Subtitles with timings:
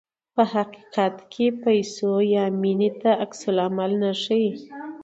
[0.35, 4.51] په حقیقت کې پیسو یا مینې ته عکس العمل نه ښيي.